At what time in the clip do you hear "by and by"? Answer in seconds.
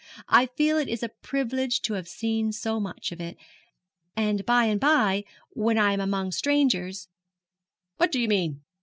4.47-5.25